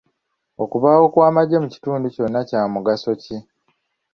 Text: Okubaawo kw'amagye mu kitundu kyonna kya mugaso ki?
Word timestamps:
Okubaawo 0.63 1.05
kw'amagye 1.13 1.57
mu 1.63 1.67
kitundu 1.73 2.07
kyonna 2.15 2.39
kya 2.49 2.61
mugaso 2.73 3.11
ki? 3.21 3.35